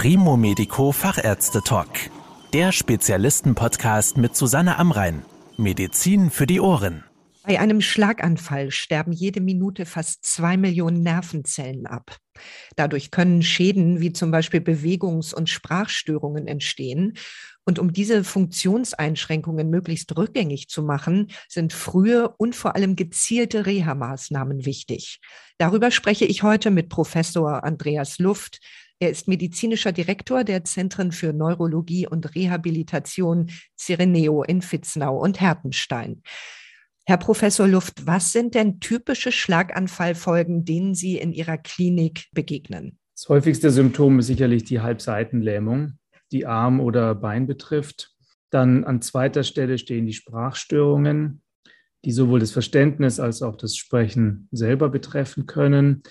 Primo 0.00 0.36
Medico 0.36 0.92
Fachärzte 0.92 1.60
Talk. 1.60 1.88
Der 2.52 2.70
Spezialisten-Podcast 2.70 4.16
mit 4.16 4.36
Susanne 4.36 4.78
Amrein. 4.78 5.24
Medizin 5.56 6.30
für 6.30 6.46
die 6.46 6.60
Ohren. 6.60 7.02
Bei 7.42 7.58
einem 7.58 7.80
Schlaganfall 7.80 8.70
sterben 8.70 9.10
jede 9.10 9.40
Minute 9.40 9.86
fast 9.86 10.24
zwei 10.24 10.56
Millionen 10.56 11.02
Nervenzellen 11.02 11.88
ab. 11.88 12.16
Dadurch 12.76 13.10
können 13.10 13.42
Schäden 13.42 14.00
wie 14.00 14.12
zum 14.12 14.30
Beispiel 14.30 14.60
Bewegungs- 14.60 15.34
und 15.34 15.48
Sprachstörungen 15.48 16.46
entstehen. 16.46 17.14
Und 17.64 17.80
um 17.80 17.92
diese 17.92 18.22
Funktionseinschränkungen 18.22 19.68
möglichst 19.68 20.16
rückgängig 20.16 20.68
zu 20.68 20.84
machen, 20.84 21.32
sind 21.48 21.72
frühe 21.72 22.28
und 22.38 22.54
vor 22.54 22.76
allem 22.76 22.94
gezielte 22.94 23.66
Reha-Maßnahmen 23.66 24.64
wichtig. 24.64 25.18
Darüber 25.58 25.90
spreche 25.90 26.24
ich 26.24 26.44
heute 26.44 26.70
mit 26.70 26.88
Professor 26.88 27.64
Andreas 27.64 28.20
Luft. 28.20 28.60
Er 29.00 29.10
ist 29.10 29.28
medizinischer 29.28 29.92
Direktor 29.92 30.42
der 30.42 30.64
Zentren 30.64 31.12
für 31.12 31.32
Neurologie 31.32 32.08
und 32.08 32.34
Rehabilitation 32.34 33.48
Cireneo 33.78 34.42
in 34.42 34.60
Vitznau 34.60 35.16
und 35.18 35.40
Hertenstein. 35.40 36.22
Herr 37.06 37.18
Professor 37.18 37.68
Luft, 37.68 38.06
was 38.06 38.32
sind 38.32 38.56
denn 38.56 38.80
typische 38.80 39.30
Schlaganfallfolgen, 39.30 40.64
denen 40.64 40.94
Sie 40.94 41.16
in 41.16 41.32
Ihrer 41.32 41.58
Klinik 41.58 42.26
begegnen? 42.32 42.98
Das 43.14 43.28
häufigste 43.28 43.70
Symptom 43.70 44.18
ist 44.18 44.26
sicherlich 44.26 44.64
die 44.64 44.80
Halbseitenlähmung, 44.80 45.98
die 46.32 46.46
Arm 46.46 46.80
oder 46.80 47.14
Bein 47.14 47.46
betrifft. 47.46 48.10
Dann 48.50 48.82
an 48.84 49.00
zweiter 49.00 49.44
Stelle 49.44 49.78
stehen 49.78 50.06
die 50.06 50.12
Sprachstörungen, 50.12 51.40
die 52.04 52.12
sowohl 52.12 52.40
das 52.40 52.50
Verständnis 52.50 53.20
als 53.20 53.42
auch 53.42 53.56
das 53.56 53.76
Sprechen 53.76 54.48
selber 54.50 54.88
betreffen 54.88 55.46
können. 55.46 56.02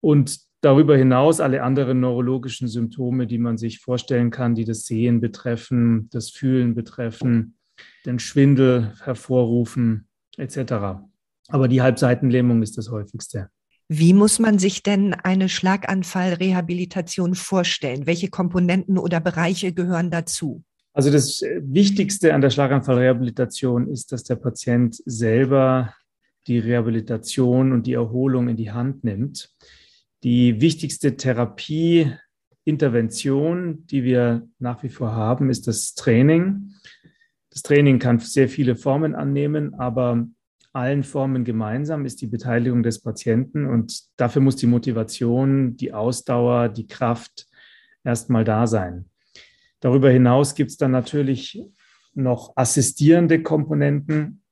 Und 0.00 0.49
darüber 0.60 0.96
hinaus 0.96 1.40
alle 1.40 1.62
anderen 1.62 2.00
neurologischen 2.00 2.68
Symptome, 2.68 3.26
die 3.26 3.38
man 3.38 3.56
sich 3.56 3.78
vorstellen 3.78 4.30
kann, 4.30 4.54
die 4.54 4.64
das 4.64 4.86
Sehen 4.86 5.20
betreffen, 5.20 6.08
das 6.12 6.30
Fühlen 6.30 6.74
betreffen, 6.74 7.56
den 8.04 8.18
Schwindel 8.18 8.92
hervorrufen 9.02 10.08
etc. 10.36 11.00
Aber 11.48 11.68
die 11.68 11.82
Halbseitenlähmung 11.82 12.62
ist 12.62 12.78
das 12.78 12.90
häufigste. 12.90 13.50
Wie 13.88 14.12
muss 14.12 14.38
man 14.38 14.58
sich 14.60 14.84
denn 14.84 15.14
eine 15.14 15.48
Schlaganfallrehabilitation 15.48 17.34
vorstellen? 17.34 18.06
Welche 18.06 18.28
Komponenten 18.28 18.98
oder 18.98 19.18
Bereiche 19.18 19.72
gehören 19.72 20.10
dazu? 20.10 20.62
Also 20.92 21.10
das 21.10 21.42
Wichtigste 21.60 22.34
an 22.34 22.40
der 22.40 22.50
Schlaganfallrehabilitation 22.50 23.88
ist, 23.88 24.12
dass 24.12 24.22
der 24.22 24.36
Patient 24.36 25.00
selber 25.06 25.94
die 26.46 26.58
Rehabilitation 26.58 27.72
und 27.72 27.86
die 27.86 27.94
Erholung 27.94 28.48
in 28.48 28.56
die 28.56 28.70
Hand 28.70 29.02
nimmt. 29.02 29.50
Die 30.22 30.60
wichtigste 30.60 31.16
Therapieintervention, 31.16 33.86
die 33.86 34.04
wir 34.04 34.46
nach 34.58 34.82
wie 34.82 34.90
vor 34.90 35.12
haben, 35.12 35.48
ist 35.48 35.66
das 35.66 35.94
Training. 35.94 36.74
Das 37.50 37.62
Training 37.62 37.98
kann 37.98 38.18
sehr 38.18 38.50
viele 38.50 38.76
Formen 38.76 39.14
annehmen, 39.14 39.72
aber 39.74 40.26
allen 40.72 41.02
Formen 41.02 41.44
gemeinsam 41.44 42.04
ist 42.04 42.20
die 42.20 42.26
Beteiligung 42.26 42.82
des 42.82 43.00
Patienten 43.00 43.66
und 43.66 44.02
dafür 44.16 44.42
muss 44.42 44.56
die 44.56 44.66
Motivation, 44.66 45.76
die 45.76 45.92
Ausdauer, 45.92 46.68
die 46.68 46.86
Kraft 46.86 47.46
erstmal 48.04 48.44
da 48.44 48.66
sein. 48.66 49.06
Darüber 49.80 50.10
hinaus 50.10 50.54
gibt 50.54 50.70
es 50.70 50.76
dann 50.76 50.90
natürlich 50.90 51.60
noch 52.14 52.52
assistierende 52.56 53.42
Komponenten, 53.42 54.42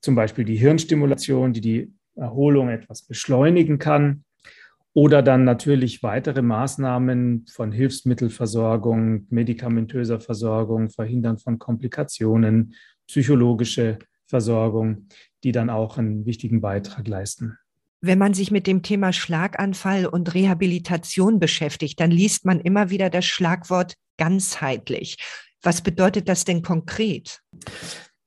zum 0.00 0.14
Beispiel 0.14 0.44
die 0.44 0.56
Hirnstimulation, 0.56 1.52
die 1.52 1.60
die 1.60 1.92
Erholung 2.14 2.68
etwas 2.68 3.02
beschleunigen 3.02 3.78
kann. 3.78 4.24
Oder 4.96 5.22
dann 5.22 5.44
natürlich 5.44 6.02
weitere 6.02 6.40
Maßnahmen 6.40 7.44
von 7.52 7.70
Hilfsmittelversorgung, 7.70 9.26
medikamentöser 9.28 10.20
Versorgung, 10.20 10.88
Verhindern 10.88 11.36
von 11.36 11.58
Komplikationen, 11.58 12.72
psychologische 13.06 13.98
Versorgung, 14.24 15.08
die 15.44 15.52
dann 15.52 15.68
auch 15.68 15.98
einen 15.98 16.24
wichtigen 16.24 16.62
Beitrag 16.62 17.06
leisten. 17.06 17.58
Wenn 18.00 18.18
man 18.18 18.32
sich 18.32 18.50
mit 18.50 18.66
dem 18.66 18.82
Thema 18.82 19.12
Schlaganfall 19.12 20.06
und 20.06 20.32
Rehabilitation 20.32 21.40
beschäftigt, 21.40 22.00
dann 22.00 22.10
liest 22.10 22.46
man 22.46 22.58
immer 22.58 22.88
wieder 22.88 23.10
das 23.10 23.26
Schlagwort 23.26 23.96
ganzheitlich. 24.16 25.18
Was 25.60 25.82
bedeutet 25.82 26.26
das 26.26 26.44
denn 26.46 26.62
konkret? 26.62 27.42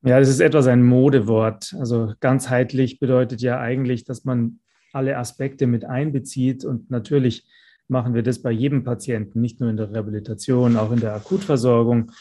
Ja, 0.04 0.20
das 0.20 0.30
ist 0.30 0.40
etwas 0.40 0.68
ein 0.68 0.84
Modewort. 0.84 1.76
Also 1.80 2.14
ganzheitlich 2.20 3.00
bedeutet 3.00 3.42
ja 3.42 3.60
eigentlich, 3.60 4.04
dass 4.04 4.24
man 4.24 4.60
alle 4.94 5.18
Aspekte 5.18 5.68
mit 5.68 5.86
einbezieht. 5.86 6.66
Und 6.66 6.90
natürlich 6.90 7.48
machen 7.88 8.14
wir 8.14 8.24
das 8.24 8.42
bei 8.42 8.52
jedem 8.52 8.84
Patienten, 8.84 9.42
nicht 9.42 9.60
nur 9.60 9.70
in 9.70 9.78
der 9.78 9.92
Rehabilitation, 9.92 10.78
auch 10.78 10.92
in 10.92 11.00
der 11.00 11.16
Akutversorgung, 11.16 12.12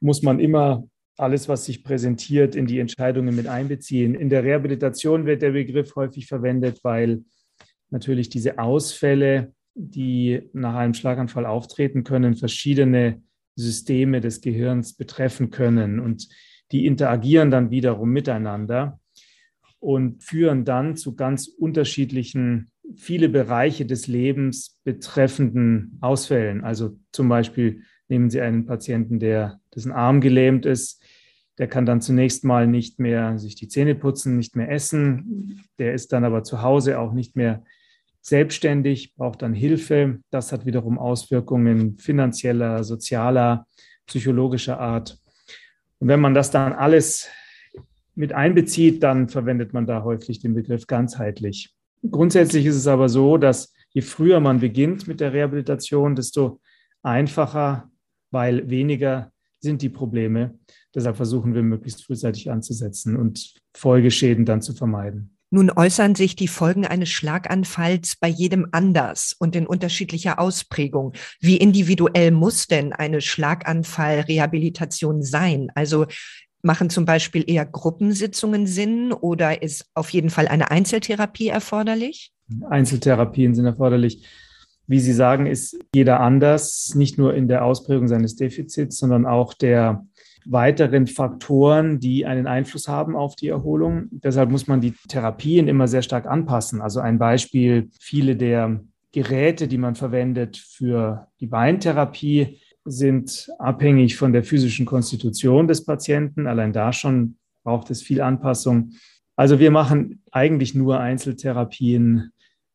muss 0.00 0.22
man 0.22 0.38
immer 0.38 0.84
alles, 1.16 1.48
was 1.48 1.64
sich 1.64 1.82
präsentiert, 1.82 2.54
in 2.54 2.66
die 2.66 2.78
Entscheidungen 2.78 3.34
mit 3.34 3.48
einbeziehen. 3.48 4.14
In 4.14 4.28
der 4.28 4.44
Rehabilitation 4.44 5.26
wird 5.26 5.42
der 5.42 5.50
Begriff 5.50 5.96
häufig 5.96 6.26
verwendet, 6.26 6.80
weil 6.84 7.24
natürlich 7.90 8.28
diese 8.28 8.58
Ausfälle, 8.58 9.52
die 9.74 10.48
nach 10.52 10.76
einem 10.76 10.94
Schlaganfall 10.94 11.46
auftreten 11.46 12.04
können, 12.04 12.36
verschiedene 12.36 13.22
Systeme 13.56 14.20
des 14.20 14.40
Gehirns 14.40 14.94
betreffen 14.94 15.50
können 15.50 15.98
und 15.98 16.28
die 16.70 16.86
interagieren 16.86 17.50
dann 17.50 17.70
wiederum 17.70 18.10
miteinander 18.10 19.00
und 19.80 20.22
führen 20.22 20.64
dann 20.64 20.96
zu 20.96 21.14
ganz 21.14 21.48
unterschiedlichen, 21.48 22.70
viele 22.96 23.28
Bereiche 23.28 23.86
des 23.86 24.06
Lebens 24.06 24.80
betreffenden 24.84 25.98
Ausfällen. 26.00 26.64
Also 26.64 26.98
zum 27.12 27.28
Beispiel 27.28 27.82
nehmen 28.08 28.30
Sie 28.30 28.40
einen 28.40 28.66
Patienten, 28.66 29.18
der 29.18 29.60
dessen 29.74 29.92
Arm 29.92 30.20
gelähmt 30.20 30.66
ist, 30.66 31.02
der 31.58 31.66
kann 31.66 31.86
dann 31.86 32.00
zunächst 32.00 32.44
mal 32.44 32.66
nicht 32.66 33.00
mehr 33.00 33.36
sich 33.38 33.56
die 33.56 33.68
Zähne 33.68 33.96
putzen, 33.96 34.36
nicht 34.36 34.54
mehr 34.54 34.70
essen. 34.70 35.60
Der 35.78 35.92
ist 35.92 36.12
dann 36.12 36.24
aber 36.24 36.44
zu 36.44 36.62
Hause 36.62 37.00
auch 37.00 37.12
nicht 37.12 37.34
mehr 37.34 37.64
selbstständig, 38.20 39.16
braucht 39.16 39.42
dann 39.42 39.54
Hilfe. 39.54 40.20
Das 40.30 40.52
hat 40.52 40.66
wiederum 40.66 40.98
Auswirkungen 40.98 41.98
finanzieller, 41.98 42.84
sozialer, 42.84 43.66
psychologischer 44.06 44.78
Art. 44.78 45.18
Und 45.98 46.08
wenn 46.08 46.20
man 46.20 46.34
das 46.34 46.52
dann 46.52 46.72
alles 46.72 47.28
mit 48.18 48.32
einbezieht, 48.32 49.02
dann 49.02 49.28
verwendet 49.28 49.72
man 49.72 49.86
da 49.86 50.02
häufig 50.02 50.40
den 50.40 50.54
Begriff 50.54 50.86
ganzheitlich. 50.86 51.74
Grundsätzlich 52.10 52.66
ist 52.66 52.76
es 52.76 52.86
aber 52.86 53.08
so, 53.08 53.38
dass 53.38 53.72
je 53.90 54.02
früher 54.02 54.40
man 54.40 54.60
beginnt 54.60 55.08
mit 55.08 55.20
der 55.20 55.32
Rehabilitation, 55.32 56.16
desto 56.16 56.60
einfacher, 57.02 57.90
weil 58.30 58.68
weniger 58.68 59.32
sind 59.60 59.82
die 59.82 59.88
Probleme. 59.88 60.58
Deshalb 60.94 61.16
versuchen 61.16 61.54
wir 61.54 61.62
möglichst 61.62 62.04
frühzeitig 62.04 62.50
anzusetzen 62.50 63.16
und 63.16 63.54
Folgeschäden 63.76 64.44
dann 64.44 64.62
zu 64.62 64.74
vermeiden. 64.74 65.36
Nun 65.50 65.70
äußern 65.70 66.14
sich 66.14 66.36
die 66.36 66.46
Folgen 66.46 66.86
eines 66.86 67.08
Schlaganfalls 67.08 68.16
bei 68.20 68.28
jedem 68.28 68.68
anders 68.72 69.34
und 69.38 69.56
in 69.56 69.66
unterschiedlicher 69.66 70.38
Ausprägung. 70.38 71.14
Wie 71.40 71.56
individuell 71.56 72.32
muss 72.32 72.66
denn 72.66 72.92
eine 72.92 73.22
Schlaganfallrehabilitation 73.22 75.22
sein? 75.22 75.68
Also 75.74 76.04
Machen 76.62 76.90
zum 76.90 77.04
Beispiel 77.04 77.44
eher 77.48 77.64
Gruppensitzungen 77.64 78.66
Sinn 78.66 79.12
oder 79.12 79.62
ist 79.62 79.86
auf 79.94 80.10
jeden 80.10 80.30
Fall 80.30 80.48
eine 80.48 80.70
Einzeltherapie 80.70 81.48
erforderlich? 81.48 82.32
Einzeltherapien 82.68 83.54
sind 83.54 83.66
erforderlich. 83.66 84.26
Wie 84.86 85.00
Sie 85.00 85.12
sagen, 85.12 85.46
ist 85.46 85.78
jeder 85.94 86.20
anders, 86.20 86.94
nicht 86.94 87.18
nur 87.18 87.34
in 87.34 87.46
der 87.46 87.64
Ausprägung 87.64 88.08
seines 88.08 88.36
Defizits, 88.36 88.98
sondern 88.98 89.26
auch 89.26 89.52
der 89.52 90.06
weiteren 90.46 91.06
Faktoren, 91.06 92.00
die 92.00 92.24
einen 92.24 92.46
Einfluss 92.46 92.88
haben 92.88 93.14
auf 93.14 93.36
die 93.36 93.48
Erholung. 93.48 94.08
Deshalb 94.10 94.50
muss 94.50 94.66
man 94.66 94.80
die 94.80 94.94
Therapien 95.08 95.68
immer 95.68 95.88
sehr 95.88 96.02
stark 96.02 96.26
anpassen. 96.26 96.80
Also 96.80 97.00
ein 97.00 97.18
Beispiel, 97.18 97.90
viele 98.00 98.34
der 98.34 98.80
Geräte, 99.12 99.68
die 99.68 99.78
man 99.78 99.94
verwendet 99.94 100.56
für 100.56 101.28
die 101.40 101.46
Beintherapie, 101.46 102.60
sind 102.90 103.48
abhängig 103.58 104.16
von 104.16 104.32
der 104.32 104.42
physischen 104.42 104.86
Konstitution 104.86 105.68
des 105.68 105.84
Patienten. 105.84 106.46
Allein 106.46 106.72
da 106.72 106.92
schon 106.92 107.36
braucht 107.64 107.90
es 107.90 108.02
viel 108.02 108.20
Anpassung. 108.20 108.92
Also 109.36 109.60
wir 109.60 109.70
machen 109.70 110.22
eigentlich 110.32 110.74
nur 110.74 111.00
Einzeltherapien. 111.00 112.32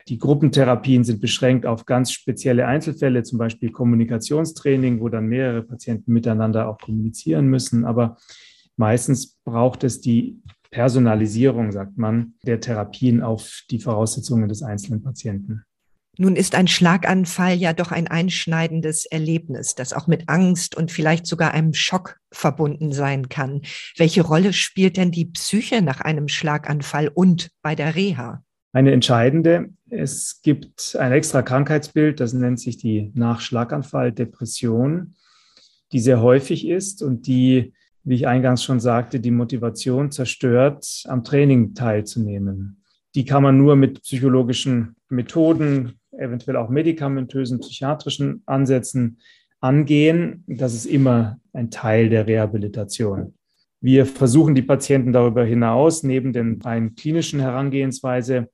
Die 0.07 0.18
Gruppentherapien 0.18 1.04
sind 1.04 1.21
beschränkt 1.21 1.65
auf 1.65 1.86
ganz 1.86 2.12
spezielle 2.12 2.68
Einzelfälle, 2.68 3.24
zum 3.24 3.39
Beispiel 3.39 3.71
Kommunikationstraining, 3.71 5.00
wo 5.01 5.10
dann 5.10 5.27
mehrere 5.27 5.63
Patienten 5.63 6.13
miteinander 6.13 6.69
auch 6.69 6.77
kommunizieren 6.77 7.48
müssen. 7.48 7.86
Aber 7.86 8.18
meistens 8.77 9.38
braucht 9.44 9.83
es 9.83 10.01
die 10.01 10.42
Personalisierung, 10.71 11.71
sagt 11.71 11.98
man, 11.98 12.33
der 12.45 12.60
Therapien 12.60 13.21
auf 13.21 13.63
die 13.69 13.80
Voraussetzungen 13.80 14.50
des 14.50 14.63
einzelnen 14.63 15.04
Patienten. 15.04 15.63
Nun 16.18 16.36
ist 16.36 16.54
ein 16.54 16.68
Schlaganfall 16.68 17.56
ja 17.56 17.74
doch 17.74 17.92
ein 17.92 18.07
einschneidendes 18.07 19.06
Erlebnis, 19.06 19.75
das 19.75 19.94
auch 19.94 20.07
mit 20.07 20.30
Angst 20.30 20.75
und 20.75 20.92
vielleicht 20.92 21.25
sogar 21.25 21.51
einem 21.51 21.74
Schock 21.74 22.19
verbunden 22.31 22.92
sein 22.92 23.30
kann. 23.30 23.62
Welche 23.98 24.21
Rolle 24.21 24.54
spielt 24.54 24.98
denn 24.98 25.12
die 25.12 25.25
Psyche 25.25 25.81
nach 25.81 26.01
einem 26.01 26.27
Schlaganfall 26.27 27.07
und 27.07 27.50
bei 27.62 27.74
der 27.74 27.95
Reha? 27.95 28.44
eine 28.74 28.92
entscheidende. 28.92 29.69
Es 29.89 30.42
gibt 30.42 30.98
ein 31.00 31.13
extra 31.13 31.44
Krankheitsbild, 31.44 32.19
das 32.19 32.33
nennt 32.33 32.60
sich 32.60 32.77
die 32.77 33.12
Nachschlaganfall-Depression, 33.13 35.13
die 35.92 36.00
sehr 36.00 36.21
häufig 36.21 36.68
ist 36.68 37.04
und 37.04 37.27
die, 37.27 37.74
wie 38.04 38.15
ich 38.15 38.27
eingangs 38.27 38.63
schon 38.63 38.80
sagte, 38.80 39.19
die 39.19 39.31
Motivation 39.31 40.12
zerstört, 40.12 41.04
am 41.06 41.24
Training 41.24 41.75
teilzunehmen. 41.75 42.81
Die 43.13 43.25
kann 43.25 43.44
man 43.44 43.60
nur 43.60 43.75
mit 43.75 44.01
psychologischen 44.01 44.95
Methoden, 45.07 46.00
eventuell 46.18 46.57
auch 46.57 46.69
medikamentösen, 46.69 47.60
psychiatrischen 47.60 48.44
Ansätzen 48.45 49.18
angehen. 49.60 50.44
Das 50.48 50.74
ist 50.74 50.86
immer 50.86 51.39
ein 51.54 51.71
Teil 51.71 52.10
der 52.10 52.27
Rehabilitation. 52.27 53.33
Wir 53.81 54.06
versuchen 54.06 54.56
die 54.56 54.62
Patienten 54.62 55.12
darüber 55.12 55.44
hinaus, 55.44 56.04
neben 56.04 56.31
den 56.31 56.62
rein 56.62 56.95
klinischen 56.95 57.39
Herangehensweise, 57.39 58.50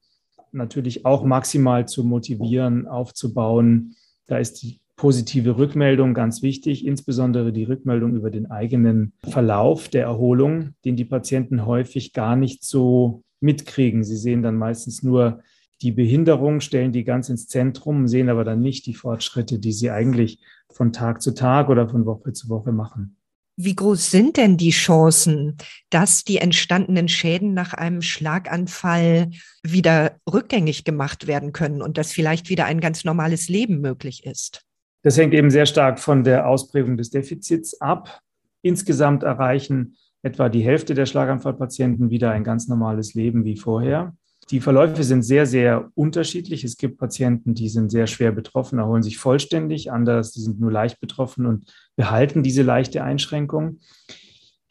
natürlich 0.51 1.05
auch 1.05 1.23
maximal 1.23 1.87
zu 1.87 2.03
motivieren, 2.03 2.87
aufzubauen. 2.87 3.95
Da 4.25 4.37
ist 4.39 4.63
die 4.63 4.79
positive 4.95 5.57
Rückmeldung 5.57 6.13
ganz 6.13 6.41
wichtig, 6.41 6.85
insbesondere 6.85 7.53
die 7.53 7.63
Rückmeldung 7.63 8.15
über 8.15 8.31
den 8.31 8.51
eigenen 8.51 9.13
Verlauf 9.23 9.87
der 9.87 10.03
Erholung, 10.03 10.73
den 10.83 10.95
die 10.95 11.05
Patienten 11.05 11.65
häufig 11.65 12.11
gar 12.11 12.35
nicht 12.35 12.63
so 12.63 13.23
mitkriegen. 13.39 14.03
Sie 14.03 14.17
sehen 14.17 14.41
dann 14.41 14.55
meistens 14.55 15.03
nur 15.03 15.41
die 15.81 15.91
Behinderung, 15.91 16.59
stellen 16.61 16.91
die 16.91 17.03
ganz 17.03 17.29
ins 17.29 17.47
Zentrum, 17.47 18.07
sehen 18.07 18.29
aber 18.29 18.43
dann 18.43 18.61
nicht 18.61 18.85
die 18.85 18.93
Fortschritte, 18.93 19.59
die 19.59 19.71
sie 19.71 19.91
eigentlich 19.91 20.39
von 20.71 20.91
Tag 20.91 21.21
zu 21.21 21.33
Tag 21.33 21.69
oder 21.69 21.87
von 21.87 22.05
Woche 22.05 22.33
zu 22.33 22.49
Woche 22.49 22.71
machen. 22.71 23.15
Wie 23.61 23.75
groß 23.75 24.09
sind 24.09 24.37
denn 24.37 24.55
die 24.55 24.69
Chancen, 24.69 25.57
dass 25.89 26.23
die 26.23 26.37
entstandenen 26.37 27.09
Schäden 27.09 27.53
nach 27.53 27.73
einem 27.73 28.01
Schlaganfall 28.01 29.31
wieder 29.63 30.15
rückgängig 30.31 30.85
gemacht 30.85 31.27
werden 31.27 31.51
können 31.51 31.81
und 31.81 31.97
dass 31.97 32.13
vielleicht 32.13 32.49
wieder 32.49 32.65
ein 32.65 32.79
ganz 32.79 33.03
normales 33.03 33.49
Leben 33.49 33.81
möglich 33.81 34.25
ist? 34.25 34.65
Das 35.01 35.17
hängt 35.17 35.33
eben 35.33 35.49
sehr 35.49 35.65
stark 35.65 35.99
von 35.99 36.23
der 36.23 36.47
Ausprägung 36.47 36.95
des 36.95 37.09
Defizits 37.09 37.81
ab. 37.81 38.21
Insgesamt 38.61 39.23
erreichen 39.23 39.97
etwa 40.21 40.47
die 40.47 40.63
Hälfte 40.63 40.93
der 40.93 41.05
Schlaganfallpatienten 41.05 42.09
wieder 42.09 42.31
ein 42.31 42.45
ganz 42.45 42.69
normales 42.69 43.13
Leben 43.13 43.43
wie 43.43 43.57
vorher. 43.57 44.15
Die 44.51 44.61
Verläufe 44.61 45.03
sind 45.03 45.21
sehr, 45.21 45.45
sehr 45.45 45.91
unterschiedlich. 45.93 46.63
Es 46.63 46.77
gibt 46.77 46.97
Patienten, 46.97 47.53
die 47.53 47.69
sind 47.69 47.91
sehr 47.91 48.07
schwer 48.07 48.31
betroffen, 48.31 48.79
erholen 48.79 49.03
sich 49.03 49.19
vollständig, 49.19 49.91
anders, 49.91 50.31
die 50.31 50.41
sind 50.41 50.59
nur 50.59 50.71
leicht 50.71 50.99
betroffen 50.99 51.45
und 51.45 51.71
behalten 51.95 52.41
diese 52.41 52.63
leichte 52.63 53.03
Einschränkung. 53.03 53.79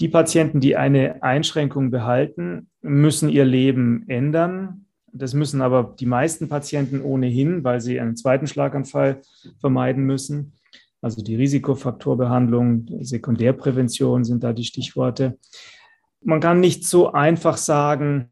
Die 0.00 0.08
Patienten, 0.08 0.60
die 0.60 0.76
eine 0.76 1.22
Einschränkung 1.22 1.90
behalten, 1.90 2.68
müssen 2.82 3.28
ihr 3.28 3.44
Leben 3.44 4.04
ändern. 4.08 4.86
Das 5.12 5.32
müssen 5.32 5.62
aber 5.62 5.94
die 5.98 6.06
meisten 6.06 6.48
Patienten 6.48 7.00
ohnehin, 7.00 7.62
weil 7.62 7.80
sie 7.80 8.00
einen 8.00 8.16
zweiten 8.16 8.46
Schlaganfall 8.46 9.22
vermeiden 9.60 10.04
müssen. 10.04 10.54
Also 11.00 11.22
die 11.22 11.36
Risikofaktorbehandlung, 11.36 12.86
Sekundärprävention 13.00 14.24
sind 14.24 14.42
da 14.42 14.52
die 14.52 14.64
Stichworte. 14.64 15.38
Man 16.20 16.40
kann 16.40 16.58
nicht 16.58 16.84
so 16.84 17.12
einfach 17.12 17.56
sagen, 17.56 18.30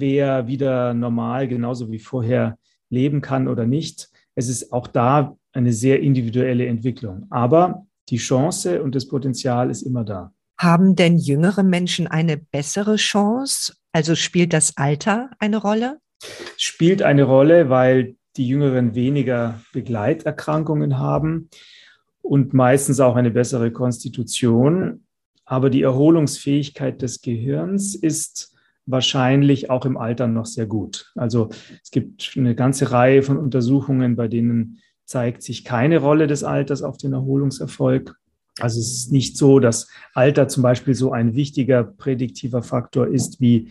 wer 0.00 0.46
wieder 0.46 0.94
normal, 0.94 1.48
genauso 1.48 1.90
wie 1.90 1.98
vorher, 1.98 2.58
leben 2.90 3.20
kann 3.20 3.48
oder 3.48 3.66
nicht. 3.66 4.10
Es 4.34 4.48
ist 4.48 4.72
auch 4.72 4.86
da 4.86 5.36
eine 5.52 5.72
sehr 5.72 6.00
individuelle 6.00 6.66
Entwicklung. 6.66 7.26
Aber 7.30 7.86
die 8.08 8.18
Chance 8.18 8.82
und 8.82 8.94
das 8.94 9.08
Potenzial 9.08 9.70
ist 9.70 9.82
immer 9.82 10.04
da. 10.04 10.32
Haben 10.58 10.94
denn 10.94 11.18
jüngere 11.18 11.62
Menschen 11.62 12.06
eine 12.06 12.36
bessere 12.36 12.96
Chance? 12.96 13.74
Also 13.92 14.14
spielt 14.14 14.52
das 14.52 14.76
Alter 14.76 15.30
eine 15.38 15.56
Rolle? 15.56 15.98
Spielt 16.56 17.02
eine 17.02 17.24
Rolle, 17.24 17.68
weil 17.68 18.16
die 18.36 18.46
Jüngeren 18.46 18.94
weniger 18.94 19.60
Begleiterkrankungen 19.72 20.98
haben 20.98 21.50
und 22.22 22.54
meistens 22.54 23.00
auch 23.00 23.16
eine 23.16 23.30
bessere 23.30 23.72
Konstitution. 23.72 25.04
Aber 25.44 25.68
die 25.68 25.82
Erholungsfähigkeit 25.82 27.02
des 27.02 27.20
Gehirns 27.20 27.94
ist 27.94 28.51
wahrscheinlich 28.86 29.70
auch 29.70 29.84
im 29.84 29.96
Alter 29.96 30.26
noch 30.26 30.46
sehr 30.46 30.66
gut. 30.66 31.12
Also 31.14 31.50
es 31.82 31.90
gibt 31.90 32.34
eine 32.36 32.54
ganze 32.54 32.90
Reihe 32.90 33.22
von 33.22 33.36
Untersuchungen, 33.36 34.16
bei 34.16 34.28
denen 34.28 34.78
zeigt 35.04 35.42
sich 35.42 35.64
keine 35.64 35.98
Rolle 35.98 36.26
des 36.26 36.44
Alters 36.44 36.82
auf 36.82 36.96
den 36.96 37.12
Erholungserfolg. 37.12 38.16
Also 38.58 38.80
es 38.80 38.92
ist 38.92 39.12
nicht 39.12 39.36
so, 39.36 39.60
dass 39.60 39.88
Alter 40.14 40.48
zum 40.48 40.62
Beispiel 40.62 40.94
so 40.94 41.12
ein 41.12 41.34
wichtiger 41.34 41.84
prädiktiver 41.84 42.62
Faktor 42.62 43.08
ist 43.08 43.40
wie 43.40 43.70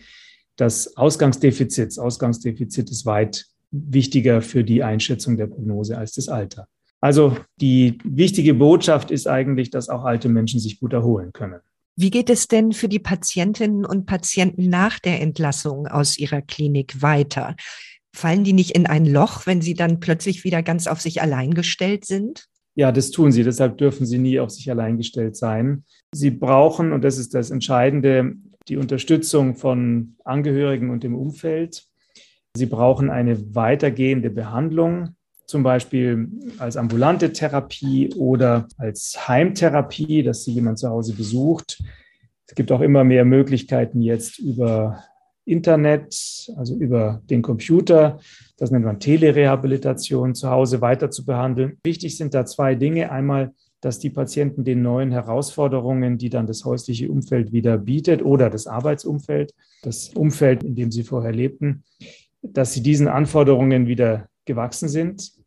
das 0.56 0.96
Ausgangsdefizit. 0.96 1.98
Ausgangsdefizit 1.98 2.90
ist 2.90 3.06
weit 3.06 3.46
wichtiger 3.70 4.42
für 4.42 4.64
die 4.64 4.82
Einschätzung 4.82 5.36
der 5.36 5.46
Prognose 5.46 5.96
als 5.96 6.12
das 6.12 6.28
Alter. 6.28 6.68
Also 7.00 7.36
die 7.60 7.98
wichtige 8.04 8.54
Botschaft 8.54 9.10
ist 9.10 9.26
eigentlich, 9.26 9.70
dass 9.70 9.88
auch 9.88 10.04
alte 10.04 10.28
Menschen 10.28 10.60
sich 10.60 10.78
gut 10.78 10.92
erholen 10.92 11.32
können. 11.32 11.60
Wie 11.96 12.10
geht 12.10 12.30
es 12.30 12.48
denn 12.48 12.72
für 12.72 12.88
die 12.88 12.98
Patientinnen 12.98 13.84
und 13.84 14.06
Patienten 14.06 14.68
nach 14.68 14.98
der 14.98 15.20
Entlassung 15.20 15.86
aus 15.86 16.18
ihrer 16.18 16.40
Klinik 16.40 17.02
weiter? 17.02 17.54
Fallen 18.14 18.44
die 18.44 18.52
nicht 18.52 18.72
in 18.72 18.86
ein 18.86 19.06
Loch, 19.06 19.46
wenn 19.46 19.60
sie 19.60 19.74
dann 19.74 20.00
plötzlich 20.00 20.44
wieder 20.44 20.62
ganz 20.62 20.86
auf 20.86 21.00
sich 21.00 21.20
allein 21.20 21.54
gestellt 21.54 22.04
sind? 22.04 22.46
Ja, 22.74 22.92
das 22.92 23.10
tun 23.10 23.32
sie. 23.32 23.44
Deshalb 23.44 23.78
dürfen 23.78 24.06
sie 24.06 24.18
nie 24.18 24.40
auf 24.40 24.50
sich 24.50 24.70
allein 24.70 24.96
gestellt 24.96 25.36
sein. 25.36 25.84
Sie 26.14 26.30
brauchen, 26.30 26.92
und 26.92 27.02
das 27.04 27.18
ist 27.18 27.34
das 27.34 27.50
Entscheidende, 27.50 28.34
die 28.68 28.76
Unterstützung 28.76 29.56
von 29.56 30.16
Angehörigen 30.24 30.90
und 30.90 31.02
dem 31.02 31.14
Umfeld. 31.14 31.84
Sie 32.56 32.66
brauchen 32.66 33.10
eine 33.10 33.54
weitergehende 33.54 34.30
Behandlung 34.30 35.16
zum 35.52 35.62
Beispiel 35.62 36.28
als 36.58 36.78
ambulante 36.78 37.30
Therapie 37.30 38.10
oder 38.14 38.66
als 38.78 39.28
Heimtherapie, 39.28 40.22
dass 40.22 40.44
sie 40.44 40.52
jemand 40.52 40.78
zu 40.78 40.88
Hause 40.88 41.14
besucht. 41.14 41.82
Es 42.46 42.54
gibt 42.54 42.72
auch 42.72 42.80
immer 42.80 43.04
mehr 43.04 43.26
Möglichkeiten 43.26 44.00
jetzt 44.00 44.38
über 44.38 45.04
Internet, 45.44 46.50
also 46.56 46.74
über 46.74 47.20
den 47.28 47.42
Computer, 47.42 48.18
das 48.56 48.70
nennt 48.70 48.86
man 48.86 48.98
Telerehabilitation, 48.98 50.34
zu 50.34 50.48
Hause 50.48 50.80
weiter 50.80 51.10
zu 51.10 51.26
behandeln. 51.26 51.76
Wichtig 51.84 52.16
sind 52.16 52.32
da 52.32 52.46
zwei 52.46 52.74
Dinge. 52.74 53.12
Einmal, 53.12 53.52
dass 53.82 53.98
die 53.98 54.08
Patienten 54.10 54.64
den 54.64 54.80
neuen 54.80 55.10
Herausforderungen, 55.10 56.16
die 56.16 56.30
dann 56.30 56.46
das 56.46 56.64
häusliche 56.64 57.10
Umfeld 57.10 57.52
wieder 57.52 57.76
bietet 57.76 58.22
oder 58.24 58.48
das 58.48 58.66
Arbeitsumfeld, 58.66 59.52
das 59.82 60.14
Umfeld, 60.14 60.64
in 60.64 60.76
dem 60.76 60.90
sie 60.90 61.02
vorher 61.02 61.32
lebten, 61.32 61.84
dass 62.40 62.72
sie 62.72 62.82
diesen 62.82 63.08
Anforderungen 63.08 63.86
wieder 63.86 64.28
gewachsen 64.46 64.88
sind 64.88 65.41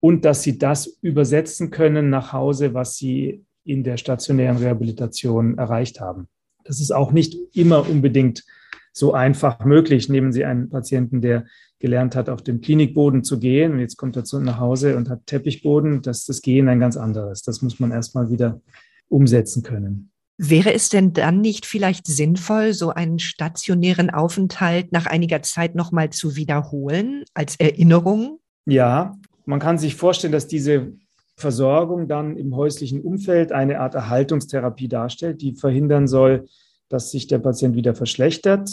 und 0.00 0.24
dass 0.24 0.42
sie 0.42 0.58
das 0.58 0.98
übersetzen 1.02 1.70
können 1.70 2.10
nach 2.10 2.32
Hause, 2.32 2.74
was 2.74 2.96
sie 2.96 3.44
in 3.64 3.84
der 3.84 3.98
stationären 3.98 4.56
Rehabilitation 4.56 5.58
erreicht 5.58 6.00
haben. 6.00 6.28
Das 6.64 6.80
ist 6.80 6.90
auch 6.90 7.12
nicht 7.12 7.36
immer 7.54 7.88
unbedingt 7.88 8.44
so 8.92 9.12
einfach 9.12 9.64
möglich. 9.64 10.08
Nehmen 10.08 10.32
Sie 10.32 10.44
einen 10.44 10.68
Patienten, 10.68 11.20
der 11.20 11.44
gelernt 11.78 12.16
hat, 12.16 12.28
auf 12.28 12.42
dem 12.42 12.60
Klinikboden 12.60 13.24
zu 13.24 13.38
gehen 13.38 13.72
und 13.72 13.80
jetzt 13.80 13.96
kommt 13.96 14.16
er 14.16 14.24
zu 14.24 14.40
nach 14.40 14.58
Hause 14.58 14.96
und 14.96 15.08
hat 15.08 15.26
Teppichboden. 15.26 16.02
Das 16.02 16.20
ist 16.20 16.28
das 16.28 16.42
Gehen 16.42 16.68
ein 16.68 16.80
ganz 16.80 16.96
anderes. 16.96 17.42
Das 17.42 17.62
muss 17.62 17.80
man 17.80 17.90
erstmal 17.90 18.30
wieder 18.30 18.60
umsetzen 19.08 19.62
können. 19.62 20.10
Wäre 20.36 20.72
es 20.72 20.88
denn 20.88 21.12
dann 21.12 21.40
nicht 21.40 21.66
vielleicht 21.66 22.06
sinnvoll, 22.06 22.72
so 22.72 22.90
einen 22.90 23.18
stationären 23.18 24.08
Aufenthalt 24.10 24.90
nach 24.92 25.06
einiger 25.06 25.42
Zeit 25.42 25.74
nochmal 25.74 26.10
zu 26.10 26.36
wiederholen 26.36 27.24
als 27.34 27.56
Erinnerung? 27.56 28.40
Ja, 28.64 29.16
man 29.50 29.58
kann 29.58 29.78
sich 29.78 29.96
vorstellen, 29.96 30.32
dass 30.32 30.46
diese 30.46 30.92
Versorgung 31.36 32.06
dann 32.06 32.36
im 32.36 32.54
häuslichen 32.54 33.00
Umfeld 33.00 33.50
eine 33.50 33.80
Art 33.80 33.94
Erhaltungstherapie 33.94 34.88
darstellt, 34.88 35.42
die 35.42 35.56
verhindern 35.56 36.06
soll, 36.06 36.46
dass 36.88 37.10
sich 37.10 37.26
der 37.26 37.38
Patient 37.38 37.74
wieder 37.74 37.94
verschlechtert. 37.94 38.70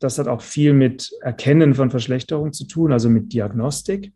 Das 0.00 0.18
hat 0.18 0.26
auch 0.26 0.40
viel 0.40 0.72
mit 0.72 1.12
Erkennen 1.20 1.74
von 1.74 1.90
Verschlechterung 1.90 2.52
zu 2.52 2.66
tun, 2.66 2.92
also 2.92 3.08
mit 3.08 3.32
Diagnostik. 3.32 4.12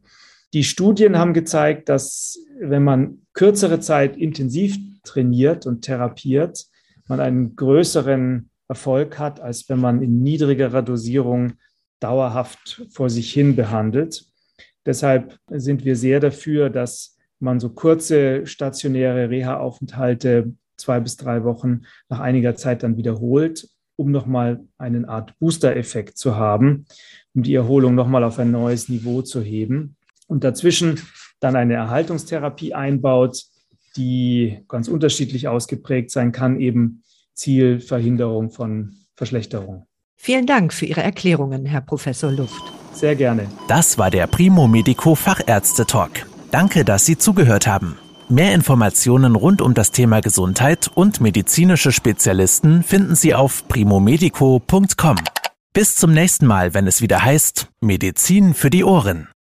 Die 0.52 0.64
Studien 0.64 1.16
haben 1.16 1.32
gezeigt, 1.32 1.88
dass 1.88 2.38
wenn 2.58 2.82
man 2.82 3.22
kürzere 3.32 3.78
Zeit 3.78 4.16
intensiv 4.16 4.76
trainiert 5.04 5.64
und 5.64 5.82
therapiert, 5.82 6.66
man 7.06 7.20
einen 7.20 7.54
größeren 7.54 8.50
Erfolg 8.68 9.18
hat, 9.18 9.40
als 9.40 9.68
wenn 9.68 9.78
man 9.78 10.02
in 10.02 10.22
niedrigerer 10.22 10.82
Dosierung 10.82 11.52
dauerhaft 12.00 12.84
vor 12.90 13.10
sich 13.10 13.32
hin 13.32 13.54
behandelt. 13.54 14.29
Deshalb 14.86 15.36
sind 15.50 15.84
wir 15.84 15.96
sehr 15.96 16.20
dafür, 16.20 16.70
dass 16.70 17.16
man 17.38 17.60
so 17.60 17.70
kurze 17.70 18.46
stationäre 18.46 19.30
Reha-Aufenthalte, 19.30 20.54
zwei 20.76 21.00
bis 21.00 21.16
drei 21.16 21.44
Wochen, 21.44 21.82
nach 22.08 22.20
einiger 22.20 22.54
Zeit 22.54 22.82
dann 22.82 22.96
wiederholt, 22.96 23.68
um 23.96 24.10
nochmal 24.10 24.60
eine 24.78 25.08
Art 25.08 25.38
Booster-Effekt 25.38 26.16
zu 26.16 26.36
haben, 26.36 26.86
um 27.34 27.42
die 27.42 27.54
Erholung 27.54 27.94
nochmal 27.94 28.24
auf 28.24 28.38
ein 28.38 28.50
neues 28.50 28.88
Niveau 28.88 29.22
zu 29.22 29.42
heben. 29.42 29.96
Und 30.26 30.44
dazwischen 30.44 31.00
dann 31.40 31.56
eine 31.56 31.74
Erhaltungstherapie 31.74 32.74
einbaut, 32.74 33.42
die 33.96 34.64
ganz 34.68 34.88
unterschiedlich 34.88 35.48
ausgeprägt 35.48 36.10
sein 36.10 36.32
kann, 36.32 36.60
eben 36.60 37.02
Zielverhinderung 37.34 38.50
von 38.50 38.94
Verschlechterung. 39.16 39.86
Vielen 40.16 40.46
Dank 40.46 40.72
für 40.72 40.86
Ihre 40.86 41.02
Erklärungen, 41.02 41.66
Herr 41.66 41.80
Professor 41.80 42.30
Luft. 42.30 42.79
Sehr 43.00 43.16
gerne. 43.16 43.48
Das 43.66 43.96
war 43.96 44.10
der 44.10 44.26
Primo 44.26 44.68
Medico 44.68 45.14
Fachärzte 45.14 45.86
Talk. 45.86 46.26
Danke, 46.50 46.84
dass 46.84 47.06
Sie 47.06 47.16
zugehört 47.16 47.66
haben. 47.66 47.96
Mehr 48.28 48.52
Informationen 48.52 49.36
rund 49.36 49.62
um 49.62 49.72
das 49.72 49.90
Thema 49.90 50.20
Gesundheit 50.20 50.90
und 50.94 51.18
medizinische 51.22 51.92
Spezialisten 51.92 52.82
finden 52.82 53.14
Sie 53.14 53.34
auf 53.34 53.66
primomedico.com. 53.68 55.16
Bis 55.72 55.96
zum 55.96 56.12
nächsten 56.12 56.46
Mal, 56.46 56.74
wenn 56.74 56.86
es 56.86 57.00
wieder 57.00 57.24
heißt 57.24 57.68
Medizin 57.80 58.52
für 58.52 58.68
die 58.68 58.84
Ohren. 58.84 59.30